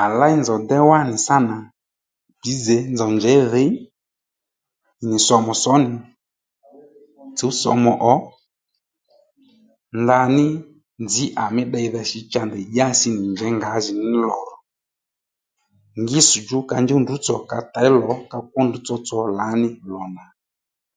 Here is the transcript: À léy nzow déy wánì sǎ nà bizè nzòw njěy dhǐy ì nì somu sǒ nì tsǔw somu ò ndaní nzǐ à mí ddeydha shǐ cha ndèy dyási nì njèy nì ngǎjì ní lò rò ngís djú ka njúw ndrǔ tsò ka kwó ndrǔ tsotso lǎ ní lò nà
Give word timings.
À 0.00 0.02
léy 0.18 0.34
nzow 0.40 0.58
déy 0.68 0.84
wánì 0.90 1.14
sǎ 1.26 1.36
nà 1.48 1.56
bizè 2.40 2.76
nzòw 2.92 3.10
njěy 3.16 3.40
dhǐy 3.52 3.70
ì 5.02 5.04
nì 5.08 5.16
somu 5.26 5.52
sǒ 5.62 5.72
nì 5.84 5.92
tsǔw 7.36 7.52
somu 7.62 7.92
ò 8.12 8.14
ndaní 10.02 10.46
nzǐ 11.04 11.24
à 11.42 11.44
mí 11.54 11.62
ddeydha 11.66 12.02
shǐ 12.10 12.18
cha 12.32 12.40
ndèy 12.46 12.66
dyási 12.72 13.08
nì 13.16 13.22
njèy 13.32 13.50
nì 13.54 13.58
ngǎjì 13.60 13.92
ní 14.00 14.12
lò 14.24 14.38
rò 14.48 14.56
ngís 16.00 16.28
djú 16.42 16.58
ka 16.68 16.76
njúw 16.84 17.00
ndrǔ 17.02 17.14
tsò 17.24 17.36
ka 18.30 18.38
kwó 18.50 18.60
ndrǔ 18.66 18.78
tsotso 18.86 19.18
lǎ 19.38 19.46
ní 19.62 19.68
lò 19.92 20.02
nà 20.16 20.24